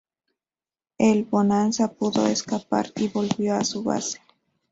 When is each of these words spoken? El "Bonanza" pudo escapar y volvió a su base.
El 0.97 1.25
"Bonanza" 1.25 1.93
pudo 1.93 2.25
escapar 2.25 2.87
y 2.95 3.07
volvió 3.09 3.53
a 3.53 3.63
su 3.63 3.83
base. 3.83 4.19